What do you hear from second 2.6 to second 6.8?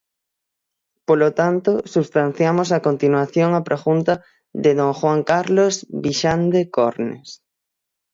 a continuación a pregunta de don Juan Carlos Vixande